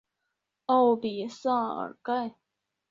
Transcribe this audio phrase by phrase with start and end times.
[0.65, 2.33] 奥比萨尔盖。